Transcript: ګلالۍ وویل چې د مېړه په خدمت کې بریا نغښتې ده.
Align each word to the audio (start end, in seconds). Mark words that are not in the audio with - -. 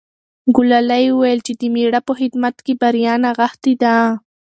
ګلالۍ 0.55 1.05
وویل 1.09 1.39
چې 1.47 1.53
د 1.59 1.61
مېړه 1.73 1.99
په 2.07 2.13
خدمت 2.19 2.55
کې 2.65 2.73
بریا 2.81 3.13
نغښتې 3.23 3.73
ده. 3.81 3.95